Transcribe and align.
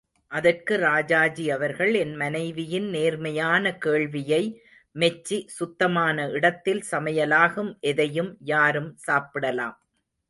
அதற்கு 0.31 0.77
ராஜாஜி 0.77 1.49
அவர்கள் 1.49 1.93
என் 1.93 2.15
மனைவியின் 2.15 2.87
நேர்மையான 2.89 3.73
கேள்வியை 3.77 4.41
மெச்சி 4.95 5.37
சுத்தமான 5.47 6.27
இடத்தில் 6.29 6.83
சமையலாகும் 6.91 7.71
எதையும் 7.79 8.37
யாரும் 8.45 8.91
சாப்பிடலாம். 8.97 9.77